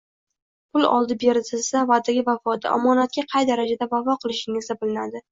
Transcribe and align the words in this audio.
pul 0.75 0.85
oldi-berdisida, 0.91 1.83
va’daga 1.91 2.23
vafoda, 2.29 2.71
omonatga 2.77 3.25
qay 3.33 3.45
darajada 3.49 3.89
vafo 3.93 4.15
qilishingizda 4.25 4.77
bilinadi. 4.81 5.23